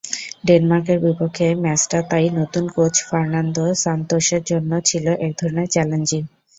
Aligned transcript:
ডেনমার্কের 0.47 0.99
বিপক্ষে 1.05 1.47
ম্যাচটা 1.63 1.99
তাই 2.11 2.25
নতুন 2.39 2.63
কোচ 2.75 2.95
ফার্নান্দো 3.09 3.65
সানতোসের 3.83 4.41
জন্য 4.51 4.71
ছিল 4.89 5.05
একধরনের 5.25 5.67
চ্যালেঞ্জই। 5.73 6.21